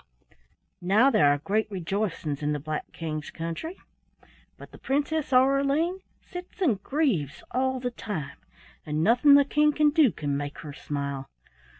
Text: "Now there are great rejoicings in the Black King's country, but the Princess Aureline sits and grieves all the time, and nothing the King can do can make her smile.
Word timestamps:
"Now 0.81 1.11
there 1.11 1.31
are 1.31 1.37
great 1.37 1.69
rejoicings 1.69 2.41
in 2.41 2.53
the 2.53 2.59
Black 2.59 2.91
King's 2.91 3.29
country, 3.29 3.79
but 4.57 4.71
the 4.71 4.79
Princess 4.79 5.31
Aureline 5.31 5.99
sits 6.19 6.59
and 6.59 6.81
grieves 6.81 7.43
all 7.51 7.79
the 7.79 7.91
time, 7.91 8.37
and 8.83 9.03
nothing 9.03 9.35
the 9.35 9.45
King 9.45 9.71
can 9.73 9.91
do 9.91 10.11
can 10.11 10.35
make 10.35 10.57
her 10.61 10.73
smile. 10.73 11.29